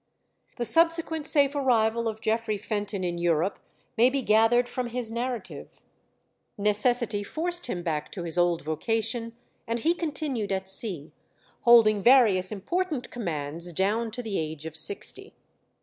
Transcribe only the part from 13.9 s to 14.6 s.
to the